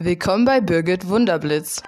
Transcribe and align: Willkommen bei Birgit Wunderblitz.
Willkommen 0.00 0.44
bei 0.44 0.60
Birgit 0.60 1.08
Wunderblitz. 1.08 1.82